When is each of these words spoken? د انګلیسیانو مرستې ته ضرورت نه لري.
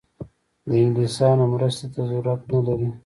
د 0.67 0.69
انګلیسیانو 0.83 1.43
مرستې 1.53 1.87
ته 1.93 2.01
ضرورت 2.09 2.41
نه 2.51 2.59
لري. 2.67 2.89